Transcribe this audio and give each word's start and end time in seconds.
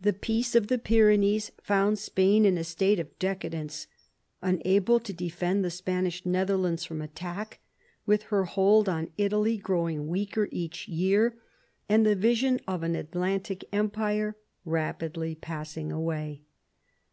The 0.00 0.12
Peace 0.12 0.54
of 0.54 0.68
the 0.68 0.78
Pyrenees 0.78 1.50
found 1.60 1.98
Spain 1.98 2.44
in 2.44 2.56
a 2.56 2.62
state 2.62 3.00
of 3.00 3.18
decadence, 3.18 3.88
unable 4.40 5.00
to 5.00 5.12
defend 5.12 5.64
the 5.64 5.70
Spanish 5.72 6.24
Netherlands 6.24 6.84
from 6.84 7.02
attack, 7.02 7.58
with 8.06 8.22
her 8.30 8.44
hold 8.44 8.88
on 8.88 9.10
Italy 9.18 9.56
growing 9.56 10.06
weaker 10.06 10.48
each 10.52 10.86
year, 10.86 11.34
and 11.88 12.06
the 12.06 12.14
vision 12.14 12.60
of 12.68 12.84
an 12.84 12.94
Atlantic 12.94 13.64
empire 13.72 14.36
rapidly 14.64 15.34
passing 15.34 15.90
away. 15.90 16.42